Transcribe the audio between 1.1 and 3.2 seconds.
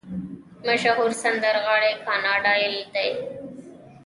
سندرغاړي کاناډایان دي.